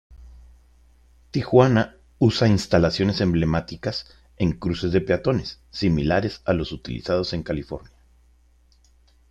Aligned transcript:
Tijuana 1.29 1.95
usa 2.17 2.47
instalaciones 2.47 3.21
emblemáticas, 3.21 4.07
en 4.37 4.53
cruces 4.53 4.91
de 4.93 5.01
peatones, 5.01 5.59
similares 5.69 6.41
a 6.43 6.53
los 6.53 6.71
utilizados 6.71 7.33
en 7.33 7.43
California. 7.43 7.91